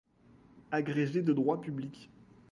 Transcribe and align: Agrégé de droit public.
Agrégé 0.71 1.21
de 1.21 1.31
droit 1.31 1.61
public. 1.61 2.09